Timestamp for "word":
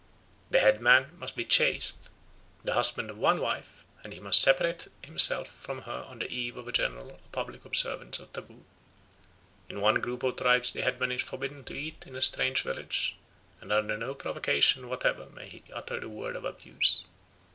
16.09-16.35